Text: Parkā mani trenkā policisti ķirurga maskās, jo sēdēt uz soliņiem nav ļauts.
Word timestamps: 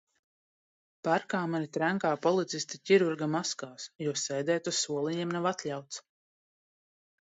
Parkā 1.07 1.41
mani 1.51 1.69
trenkā 1.77 2.15
policisti 2.25 2.81
ķirurga 2.91 3.31
maskās, 3.37 3.89
jo 4.09 4.17
sēdēt 4.27 4.75
uz 4.75 4.81
soliņiem 4.83 5.41
nav 5.41 5.51
ļauts. 5.65 6.07